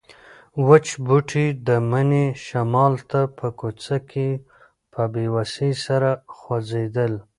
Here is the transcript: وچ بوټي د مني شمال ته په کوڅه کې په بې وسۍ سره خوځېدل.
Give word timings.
وچ 0.67 0.87
بوټي 1.05 1.45
د 1.67 1.69
مني 1.89 2.25
شمال 2.45 2.93
ته 3.09 3.21
په 3.37 3.47
کوڅه 3.59 3.97
کې 4.09 4.29
په 4.93 5.01
بې 5.13 5.25
وسۍ 5.35 5.71
سره 5.85 6.09
خوځېدل. 6.35 7.13